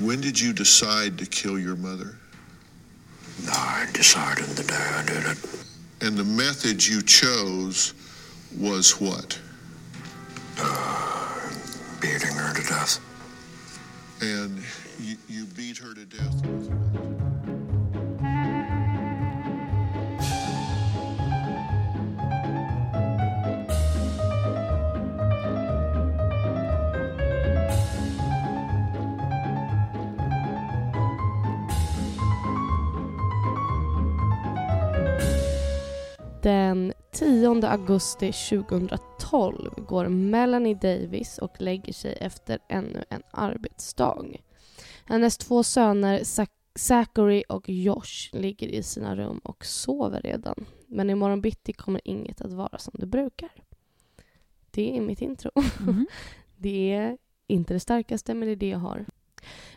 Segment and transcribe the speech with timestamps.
[0.00, 2.16] When did you decide to kill your mother?
[3.44, 5.38] No, I decided the day I did it.
[6.00, 7.92] And the method you chose
[8.58, 9.38] was what?
[10.58, 11.50] Uh,
[12.00, 12.98] beating her to death.
[14.22, 14.62] And
[14.98, 17.09] you, you beat her to death.
[36.42, 44.24] Den 10 augusti 2012 går Melanie Davis och lägger sig efter ännu en arbetsdag.
[45.04, 50.64] Hennes två söner Zach- Zachary och Josh ligger i sina rum och sover redan.
[50.86, 53.50] Men imorgon bitti kommer inget att vara som det brukar.
[54.70, 55.50] Det är mitt intro.
[55.80, 56.06] Mhm.
[56.56, 59.06] Det är inte det starkaste, men det är det jag har.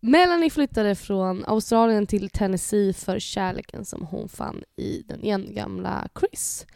[0.00, 6.66] Melanie flyttade från Australien till Tennessee för kärleken som hon fann i den gamla Chris.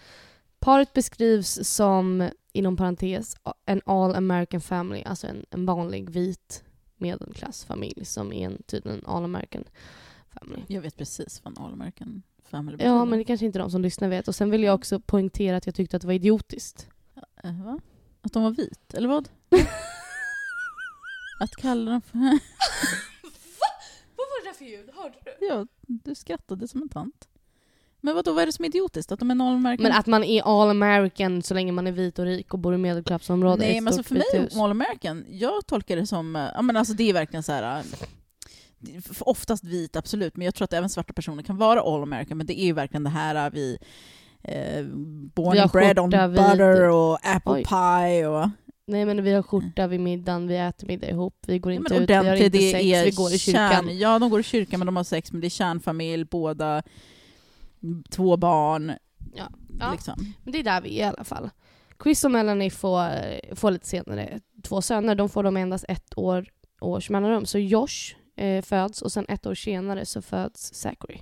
[0.58, 6.64] Paret beskrivs som, inom parentes, en all American family, alltså en, en vanlig vit
[6.96, 9.64] medelklassfamilj som är en, tydligen en all American
[10.40, 10.62] family.
[10.66, 13.04] Jag vet precis vad en All American Family Ja, betyder.
[13.04, 14.28] men det kanske inte de som lyssnar vet.
[14.28, 16.88] Och sen vill jag också poängtera att jag tyckte att det var idiotiskt.
[17.44, 17.78] Eh, va?
[18.22, 19.28] Att de var vit, eller vad?
[21.40, 22.18] att kalla dem för...
[24.64, 24.90] Ljud?
[24.94, 25.46] Hörde du?
[25.46, 27.28] ja, du skrattade som en tant.
[28.00, 29.12] Men vad då vad är det som är idiotiskt?
[29.12, 29.82] Att de är en All American...
[29.82, 32.74] Men att man är all American så länge man är vit och rik och bor
[32.74, 33.64] i medelklassområde.
[33.64, 34.48] i Nej, men alltså för mig.
[34.56, 36.36] All American, jag tolkar det som...
[36.36, 37.78] eh, Ja, men alltså det är verkligen så här...
[37.78, 37.84] eh,
[39.20, 42.46] Oftast vit, absolut, men jag tror att även svarta personer kan vara All American, men
[42.46, 43.78] det är ju verkligen det här eh, vi...
[44.42, 44.84] Eh,
[45.34, 47.64] born and bred on butter och apple Oj.
[47.64, 48.48] pie och...
[48.86, 51.94] Nej men vi har skjorta vid middagen, vi äter middag ihop, vi går Ja, inte
[51.94, 53.70] men ut, vi har inte det sex, är vi går i kyrkan.
[53.70, 56.82] Kärn, ja, de går i kyrkan men de har sex, men det är kärnfamilj, båda,
[58.10, 58.92] två barn.
[59.34, 59.50] Ja.
[59.80, 59.92] Ja.
[59.92, 60.34] Liksom.
[60.42, 61.50] Men det är där vi är i alla fall.
[62.02, 63.10] Chris och Melanie får,
[63.54, 65.14] får lite senare två söner.
[65.14, 66.46] De får de endast ett år,
[66.80, 67.46] års mellanrum.
[67.46, 71.20] Så Josh eh, föds och sen ett år senare så föds Zachary.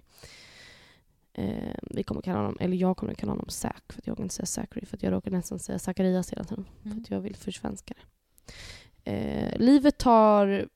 [1.34, 4.24] Eh, vi kommer kalla honom, eller jag kommer kalla honom Zack för att jag kan
[4.24, 6.64] inte säga Zachary för att jag råkar nästan säga Zacharias hela tiden.
[6.82, 8.02] För att jag vill försvenska det.
[9.04, 10.68] Eh, livet tar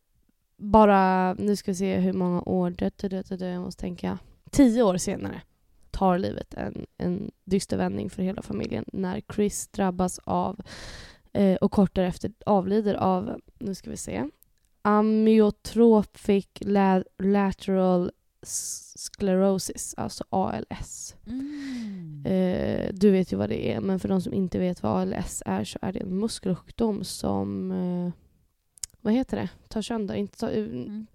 [0.56, 4.18] bara, nu ska vi se hur många år, det, jag måste tänka,
[4.50, 5.42] tio år senare
[5.90, 10.60] tar livet en, en dyster vändning för hela familjen när Chris drabbas av
[11.32, 14.24] eh, och kort därefter avlider av, nu ska vi se,
[14.82, 18.10] amyotrophic la- lateral
[18.48, 21.14] sclerosis, alltså ALS.
[21.26, 22.22] Mm.
[22.26, 25.42] Eh, du vet ju vad det är, men för de som inte vet vad ALS
[25.46, 28.12] är så är det en muskelsjukdom som, eh,
[29.00, 31.06] vad heter det, tar sönder, inte tar, Mm.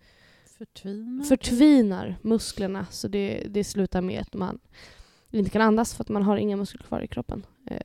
[0.58, 1.24] Förtvinar.
[1.24, 4.60] förtvinar musklerna så det, det slutar med att man
[5.32, 7.46] inte kan andas för att man har inga muskler kvar i kroppen.
[7.68, 7.82] Eh,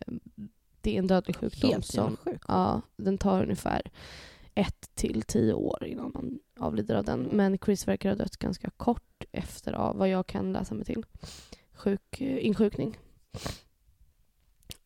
[0.80, 2.44] Det är en dödlig sjukdom Helt som sjukt.
[2.48, 3.82] ja, den tar ungefär
[4.54, 7.28] ett till tio år innan man avlider av den.
[7.32, 11.04] Men Chris verkar ha dött ganska kort efter av vad jag kan läsa mig till.
[11.72, 12.96] Sjuk, eh, insjukning.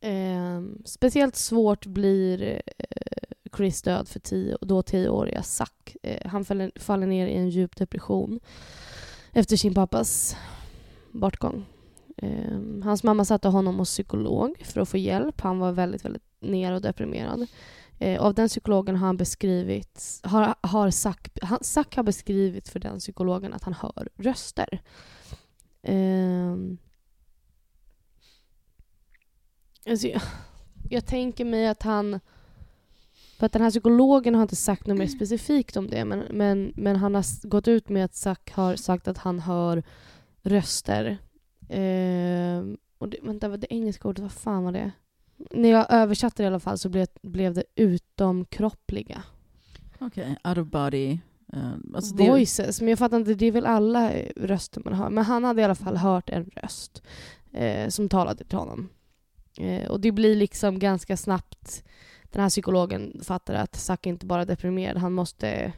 [0.01, 5.97] Eh, speciellt svårt blir eh, Chris död för tio, då tioåriga Zack.
[6.03, 8.41] Eh, han faller, faller ner i en djup depression
[9.33, 10.37] efter sin pappas
[11.13, 11.67] bortgång.
[12.17, 15.41] Eh, hans mamma satte honom hos psykolog för att få hjälp.
[15.41, 17.47] Han var väldigt, väldigt ner och deprimerad.
[18.03, 22.81] Eh, av den psykologen har han beskrivit, har, har Zack, han, Zack har beskrivit för
[22.81, 24.83] den psykologen att han hör röster.
[25.83, 26.79] Ehm.
[29.87, 30.23] alltså, jag,
[30.91, 32.21] jag tänker mig att han...
[33.39, 36.73] För att den här psykologen har inte sagt något mer specifikt om det men, men,
[36.77, 39.83] men han har gått ut med att Zack har sagt att han hör
[40.43, 41.19] röster.
[41.69, 44.93] Ehm, och det, vänta, det engelska ordet, vad fan var det?
[45.51, 49.23] När jag översatte det i alla fall så blev, blev det utomkroppliga.
[49.99, 51.19] Okej, out of body.
[51.53, 55.11] eh, alltså det, Voices, men jag fattar inte, det är väl alla röster man hör.
[55.11, 57.03] Men han hade i alla fall hört en röst
[57.53, 58.89] eh, som talade till honom.
[59.59, 61.85] Eh, och det blir liksom ganska snabbt,
[62.25, 65.73] den här psykologen fattar att Zack inte bara är deprimerad, han måste,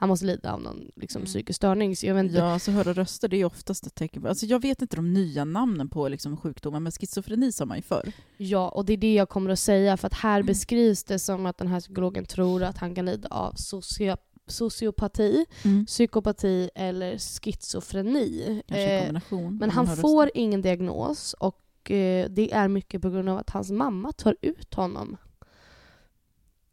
[0.00, 1.26] han måste lida av någon liksom, Mm.
[1.26, 1.96] psykisk störning.
[1.96, 4.26] Så jag vet inte, Ja, så höra röster det är oftast ett tecken.
[4.26, 7.82] Alltså jag vet inte de nya namnen på liksom sjukdomar, men schizofreni sa man ju
[7.82, 8.12] förr.
[8.36, 9.96] Ja, och det är det jag kommer att säga.
[9.96, 10.46] För att här Mm.
[10.46, 14.16] beskrivs det som att den här psykologen tror att han kan lida av socio
[14.46, 15.86] sociopati, Mm.
[15.86, 18.62] psykopati eller schizofreni.
[18.68, 19.20] Eh,
[19.50, 23.70] men han får ingen diagnos och eh, det är mycket på grund av att hans
[23.70, 25.16] mamma tar ut honom.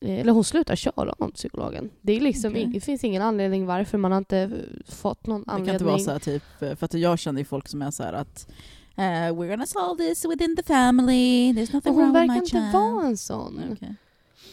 [0.02, 1.90] Eh, eller hon slutar köra honom, psykologen.
[2.02, 4.50] Det, är liksom ing- det finns ingen anledning varför, man har inte eh,
[4.94, 5.66] fått någon Det anledning.
[5.66, 8.04] kan inte vara så här, typ, för att jag känner ju folk som är så
[8.04, 8.48] här att
[8.96, 12.40] eh, We're gonna solve this within the family, there's nothing hon wrong with verkar my
[12.40, 12.74] inte child.
[12.74, 13.62] vara en sån.
[13.72, 13.96] Okej.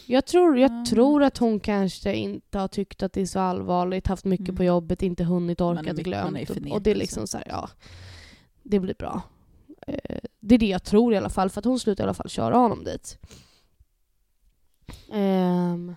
[0.07, 0.85] Jag, tror, jag Ja.
[0.89, 4.55] tror att hon kanske inte har tyckt att det är så allvarligt, haft mycket Mm.
[4.55, 6.25] på jobbet, inte hunnit, orkat, glömt.
[6.25, 6.93] Och, och det är förnekelse.
[6.93, 7.69] liksom så här, ja,
[8.63, 9.21] det blir bra.
[9.87, 12.13] Eh, det är det jag tror i alla fall, för att hon slutar i alla
[12.13, 13.17] fall köra honom dit.
[15.11, 15.95] Ehm,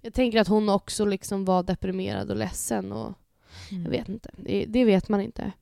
[0.00, 3.12] jag tänker att hon också liksom var deprimerad och ledsen och
[3.70, 3.82] Mm.
[3.84, 4.30] jag vet inte.
[4.36, 5.52] Det, det vet man inte.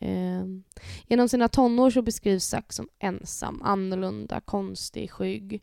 [0.00, 0.62] Ehm,
[1.06, 5.62] genom sina tonår så beskrivs Zack som ensam, annorlunda, konstig, skygg.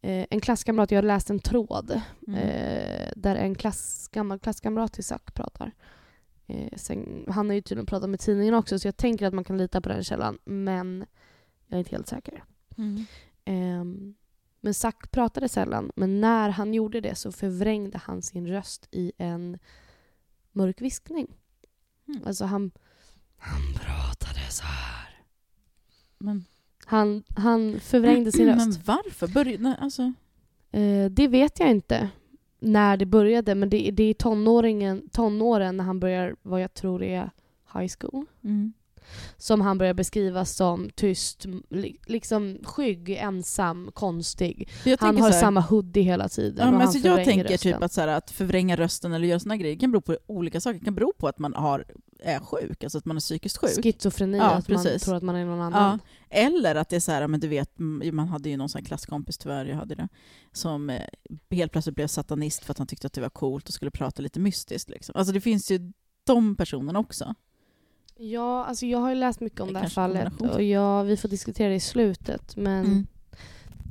[0.00, 2.40] Eh, en klasskamrat, jag har läst en tråd Mm.
[2.40, 5.72] eh, där en klass, gammal klasskamrat till Zack pratar.
[6.46, 9.44] Eh, sen, han har ju tydligen pratat med tidningen också så jag tänker att man
[9.44, 11.06] kan lita på den källan men
[11.66, 12.44] jag är inte helt säker.
[12.78, 13.04] Mm.
[13.44, 14.14] Ehm,
[14.66, 19.12] men Zack pratade sällan, men när han gjorde det så förvrängde han sin röst i
[19.18, 19.58] en
[20.52, 21.26] mörk viskning.
[22.08, 22.20] Mm.
[22.26, 22.70] Alltså han,
[23.38, 25.22] han pratade så här.
[26.18, 26.44] Men,
[26.86, 28.58] Han, han förvrängde sin röst.
[28.58, 29.26] men varför?
[29.26, 30.12] Börj- nej, alltså,
[30.70, 32.08] Eh, det vet jag inte
[32.58, 37.02] när det började, men det, det är tonåringen, tonåren när han börjar, vad jag tror
[37.02, 37.30] är
[37.74, 38.72] high school, mm.
[39.36, 41.46] Som han börjar beskrivas som tyst,
[42.06, 44.68] liksom skygg, ensam, konstig.
[45.00, 46.66] Han har här- samma hoodie hela tiden.
[46.66, 47.72] Ja, men alltså jag tänker rösten.
[47.72, 50.60] typ att, så här, att förvränga rösten eller göra såna grejer kan bero på olika
[50.60, 50.78] saker.
[50.78, 51.84] Det kan bero på att man har,
[52.20, 53.82] är sjuk, alltså att man är psykiskt sjuk.
[53.82, 55.02] Schizofreni, Ja, att man precis.
[55.02, 55.64] tror att man är någon Ja.
[55.64, 56.00] annan.
[56.30, 57.70] Eller att det är så här, men du vet,
[58.12, 60.08] man hade ju någon sån klasskompis tyvärr, jag hade det,
[60.52, 61.02] som eh,
[61.50, 64.22] helt plötsligt blev satanist för att han tyckte att det var coolt och skulle prata
[64.22, 64.90] lite mystiskt.
[64.90, 65.12] Liksom.
[65.16, 65.92] Alltså det finns ju
[66.24, 67.34] de personerna också.
[68.18, 71.16] Ja, alltså jag har ju läst mycket om Det det, här fallet och jag, vi
[71.16, 72.56] får diskutera det i slutet.
[72.56, 73.06] Men Mm.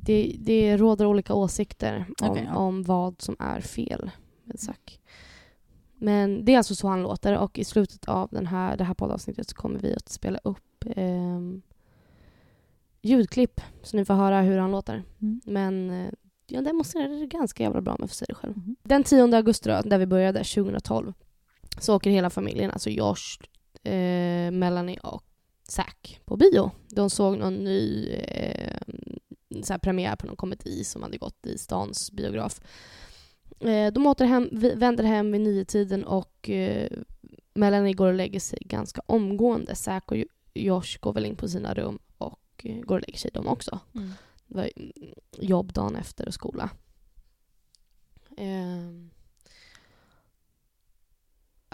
[0.06, 2.56] det, det råder olika åsikter om, Okej, ja.
[2.57, 4.12] om vad som är fel
[4.44, 5.00] med Zack.
[5.98, 8.94] Men det är alltså så han låter och i slutet av den här, det här
[8.94, 11.62] poddavsnittet så kommer vi att spela upp ehm,
[13.01, 15.04] ljudklipp så ni får höra hur han låter.
[15.21, 15.42] Mm.
[15.45, 16.12] Men eh,
[16.48, 18.57] jag demonstrerade det ganska jävla bra med för sig själv.
[18.57, 18.75] Mhm.
[18.83, 21.13] Den 10 augusti då, där vi började, 2012,
[21.80, 23.39] så åker hela familjen, alltså Josh,
[23.86, 25.24] eh, Melanie och
[25.68, 26.72] Zack på bio.
[26.90, 28.78] De såg någon ny eh,
[29.64, 32.62] så här premiär på någon komedi som hade gått i stans biograf.
[33.60, 36.90] Eh, de återhem, vi- vänder hem vid nio tiden och eh,
[37.54, 39.76] Melanie går och lägger sig ganska omgående.
[39.76, 40.18] Zack och
[40.54, 43.80] Josh går väl in på sina rum och eh, går och lägger sig de också.
[43.96, 44.12] Mm.
[44.48, 44.92] Det var ju
[45.38, 46.70] jobb dagen efter och skola.
[48.38, 49.10] Ehm.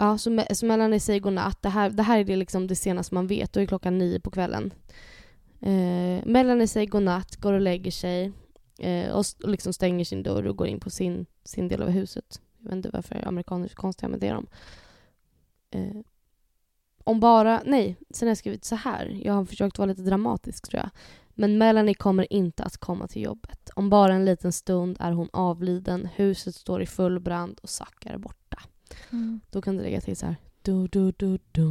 [0.02, 1.62] Ja, så, me- så Melanie säger godnatt.
[1.62, 3.52] Det här, det här är det, liksom det senaste man vet.
[3.52, 4.74] Då är klockan nio på kvällen.
[5.60, 8.32] Eh, Melanie säger godnatt, går och lägger sig
[8.78, 11.88] eh, och, och liksom stänger sin dörr och går in på sin, sin del av
[11.88, 12.40] huset.
[12.58, 14.28] Jag vet inte varför amerikaner är så konstiga med det.
[14.30, 14.46] De.
[15.70, 16.02] Eh,
[17.04, 17.62] om bara...
[17.66, 19.20] Nej, sen har jag skrivit så här.
[19.24, 20.90] Jag har försökt vara lite dramatisk tror jag.
[21.34, 23.70] Men Melanie kommer inte att komma till jobbet.
[23.74, 28.06] Om bara en liten stund är hon avliden, huset står i full brand och Zack
[28.06, 28.62] är borta.
[29.10, 29.40] Mm.
[29.50, 30.36] Då kan du lägga till så här.
[30.62, 31.68] Du, du, du, du.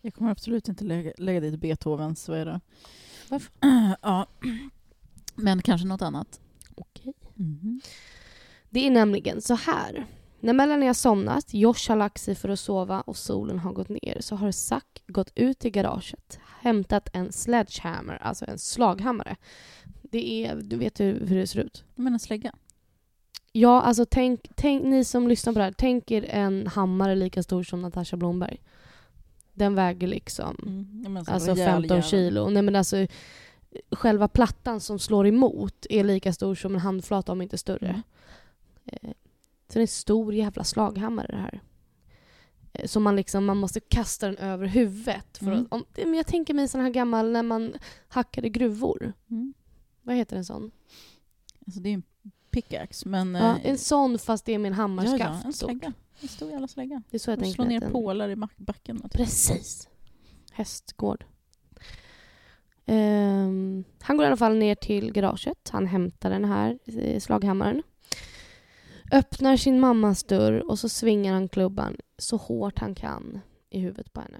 [0.00, 2.60] Jag kommer absolut inte lägga, lägga dit Beethovens, vad är det?
[3.28, 3.52] Varför?
[4.02, 4.26] ja,
[5.34, 6.40] men kanske något annat.
[6.74, 7.14] Okej.
[7.34, 7.80] Mhm.
[8.70, 10.06] Det är nämligen så här.
[10.40, 13.88] När Melanie har somnat, Josh har lagt sig för att sova och solen har gått
[13.88, 19.36] ner så har Zack gått ut i garaget, hämtat en sledgehammer, alltså en slaghammare.
[20.02, 21.84] Det är, du vet hur, hur det ser ut?
[21.94, 22.54] Jag menar slägga.
[23.58, 27.42] Ja, alltså tänk, tänk, ni som lyssnar på det här, tänk er en hammare lika
[27.42, 28.62] stor som Natasha Blomberg.
[29.52, 31.16] Den väger liksom Mm.
[31.28, 32.02] Alltså rejäl 15 jävel.
[32.10, 32.50] kilo.
[32.50, 33.06] Nej men alltså
[33.90, 37.88] själva plattan som slår emot är lika stor som en handflata om inte större.
[37.88, 38.02] Mm.
[38.86, 39.10] Eh,
[39.68, 41.60] Så det är en stor jävla slaghammare det här.
[42.72, 45.38] Eh, Så man liksom, man måste kasta den över huvudet.
[45.38, 45.58] För Mm.
[45.60, 47.74] att, om, men jag tänker mig sån här gammal när man
[48.08, 49.12] hackade gruvor.
[49.30, 49.54] Mm.
[50.02, 50.70] Vad heter en sån?
[51.66, 52.02] Alltså det är en
[52.62, 53.34] pickaxe, men...
[53.34, 55.20] Ja, eh, en sån fast det är med en hammarskaft.
[55.20, 55.92] ja, en slägga.
[56.20, 57.02] En stor jävla slägga.
[57.10, 59.00] Det är så jag tänker slå ner den- pålar i back- backen.
[59.00, 59.12] Typ.
[59.12, 59.88] Precis.
[60.52, 61.24] Hästgård.
[62.86, 65.68] Ehm, han går i alla fall ner till garaget.
[65.72, 67.82] Han hämtar den här eh, slaghammaren.
[69.12, 74.12] Öppnar sin mammas dörr och så svingar han klubban så hårt han kan i huvudet
[74.12, 74.38] på henne.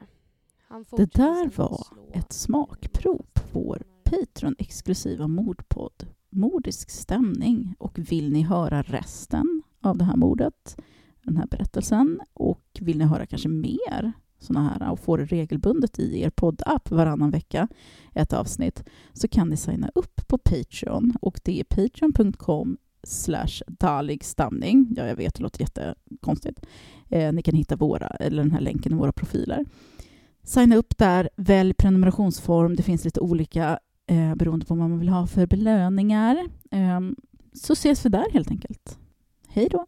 [0.68, 7.74] Han Det där var ett smakprov på vår Patreon-exklusiva mordpodd Mordisk stämning.
[7.78, 10.76] Och vill ni höra resten av det här mordet,
[11.22, 15.98] den här berättelsen och vill ni höra kanske mer sådana här och får det regelbundet
[15.98, 17.68] i er poddapp varannan vecka,
[18.14, 24.94] ett avsnitt, så kan ni signa upp på Patreon och det är patreon.com slash daligstamning.
[24.96, 26.66] Ja, jag vet, det låter jättekonstigt.
[27.08, 29.64] Eh, ni kan hitta våra, eller den här länken i våra profiler.
[30.42, 32.76] Signa upp där, välj prenumerationsform.
[32.76, 36.36] Det finns lite olika eh, beroende på vad man vill ha för belöningar.
[36.70, 37.00] Eh,
[37.52, 38.98] så ses vi där helt enkelt.
[39.48, 39.86] Hej då!